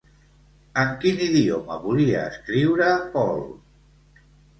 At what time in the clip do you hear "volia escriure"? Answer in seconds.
1.83-2.89